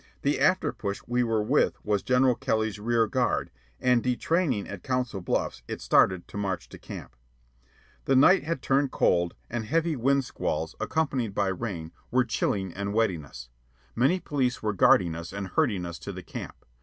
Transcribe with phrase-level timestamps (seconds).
[0.23, 5.21] The after push we were with was General Kelly's rear guard, and, detraining at Council
[5.21, 7.15] Bluffs, it started to march to camp.
[8.05, 12.95] The night had turned cold, and heavy wind squalls, accompanied by rain, were chilling and
[12.95, 13.49] wetting us.
[13.95, 16.65] Many police were guarding us and herding us to the camp.